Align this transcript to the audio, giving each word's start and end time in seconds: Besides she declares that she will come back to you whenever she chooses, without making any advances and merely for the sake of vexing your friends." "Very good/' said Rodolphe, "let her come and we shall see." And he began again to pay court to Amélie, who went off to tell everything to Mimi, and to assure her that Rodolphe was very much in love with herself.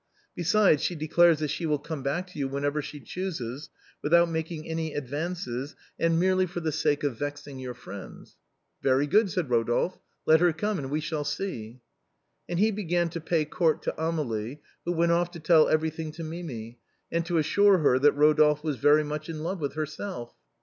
Besides 0.33 0.81
she 0.81 0.95
declares 0.95 1.37
that 1.41 1.49
she 1.49 1.67
will 1.67 1.77
come 1.77 2.01
back 2.01 2.25
to 2.31 2.39
you 2.39 2.47
whenever 2.47 2.81
she 2.81 2.99
chooses, 2.99 3.69
without 4.01 4.29
making 4.31 4.67
any 4.67 4.95
advances 4.95 5.75
and 5.99 6.19
merely 6.19 6.47
for 6.47 6.59
the 6.59 6.71
sake 6.71 7.03
of 7.03 7.19
vexing 7.19 7.59
your 7.59 7.75
friends." 7.75 8.35
"Very 8.81 9.07
good/' 9.07 9.29
said 9.29 9.51
Rodolphe, 9.51 9.99
"let 10.25 10.39
her 10.39 10.53
come 10.53 10.79
and 10.79 10.89
we 10.89 11.01
shall 11.01 11.23
see." 11.23 11.81
And 12.49 12.57
he 12.57 12.71
began 12.71 13.01
again 13.01 13.09
to 13.11 13.21
pay 13.21 13.45
court 13.45 13.83
to 13.83 13.93
Amélie, 13.95 14.61
who 14.85 14.91
went 14.93 15.11
off 15.11 15.29
to 15.33 15.39
tell 15.39 15.67
everything 15.69 16.11
to 16.13 16.23
Mimi, 16.23 16.79
and 17.11 17.23
to 17.27 17.37
assure 17.37 17.77
her 17.77 17.99
that 17.99 18.13
Rodolphe 18.13 18.63
was 18.63 18.77
very 18.77 19.03
much 19.03 19.29
in 19.29 19.43
love 19.43 19.59
with 19.61 19.75
herself. 19.75 20.33